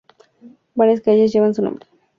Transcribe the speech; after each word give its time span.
Varias 0.73 1.01
calles 1.01 1.31
llevan 1.31 1.53
su 1.53 1.61
nombre. 1.61 1.85